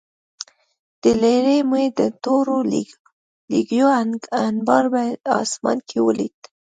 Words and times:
له 1.03 1.11
لېرې 1.21 1.59
مې 1.69 1.85
د 1.99 2.01
تورو 2.23 2.57
لوګیو 3.51 3.87
انبار 4.47 4.83
په 4.93 5.01
آسمان 5.41 5.77
کې 5.89 5.97
ولید 6.07 6.37